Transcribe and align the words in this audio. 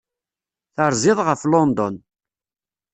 Terziḍ 0.75 1.19
ɣef 1.27 1.41
London. 1.51 1.95